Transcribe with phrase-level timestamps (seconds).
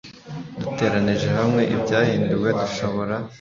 [0.61, 3.15] Duteranije hamwe ibyahinduwe dushobora